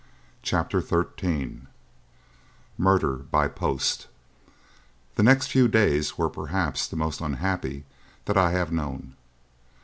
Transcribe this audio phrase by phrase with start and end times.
[0.41, 1.61] CHAPTER XIII
[2.75, 4.07] MURDER BY POST
[5.13, 7.85] The next few days were perhaps the most unhappy
[8.25, 9.15] that I have known.